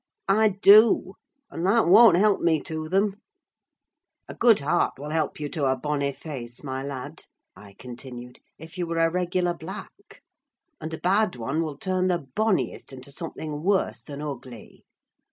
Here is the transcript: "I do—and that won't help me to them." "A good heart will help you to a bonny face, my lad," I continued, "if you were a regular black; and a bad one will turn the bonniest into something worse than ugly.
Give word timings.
"I 0.27 0.49
do—and 0.49 1.63
that 1.67 1.85
won't 1.87 2.17
help 2.17 2.41
me 2.41 2.59
to 2.61 2.89
them." 2.89 3.17
"A 4.27 4.33
good 4.33 4.57
heart 4.61 4.93
will 4.97 5.11
help 5.11 5.39
you 5.39 5.47
to 5.49 5.67
a 5.67 5.75
bonny 5.75 6.11
face, 6.11 6.63
my 6.63 6.81
lad," 6.81 7.25
I 7.55 7.73
continued, 7.77 8.39
"if 8.57 8.79
you 8.79 8.87
were 8.87 8.97
a 8.97 9.11
regular 9.11 9.53
black; 9.53 10.23
and 10.79 10.91
a 10.91 10.97
bad 10.97 11.35
one 11.35 11.61
will 11.61 11.77
turn 11.77 12.07
the 12.07 12.17
bonniest 12.35 12.91
into 12.91 13.11
something 13.11 13.61
worse 13.61 14.01
than 14.01 14.23
ugly. 14.23 14.85